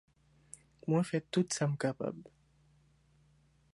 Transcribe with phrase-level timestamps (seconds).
[0.87, 2.17] Mwen fè tout sa'm kapab